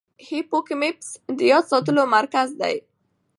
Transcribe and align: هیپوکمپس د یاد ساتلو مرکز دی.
هیپوکمپس 0.27 1.07
د 1.37 1.39
یاد 1.51 1.65
ساتلو 1.71 2.03
مرکز 2.15 2.47
دی. 2.61 2.75